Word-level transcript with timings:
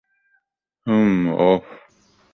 হুম, 0.87 1.11
ওহ। 1.41 1.61